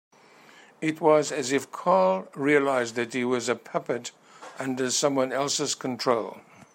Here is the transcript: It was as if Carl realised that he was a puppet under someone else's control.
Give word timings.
It 0.81 0.99
was 0.99 1.31
as 1.31 1.51
if 1.51 1.71
Carl 1.71 2.27
realised 2.33 2.95
that 2.95 3.13
he 3.13 3.23
was 3.23 3.47
a 3.47 3.53
puppet 3.55 4.09
under 4.57 4.89
someone 4.89 5.31
else's 5.31 5.75
control. 5.75 6.37